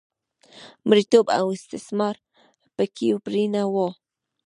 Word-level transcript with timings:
مریتوب 0.87 1.25
او 1.39 1.45
استثمار 1.57 2.15
هم 2.21 2.69
په 2.77 2.85
کې 2.95 3.07
پرېنه 3.25 3.61
و. 3.73 3.75